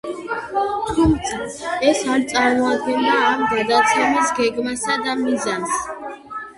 [0.99, 5.83] თუმცა, ეს არ წარმოადგენდა ამ გადაცემის გეგმასა და მიზანს.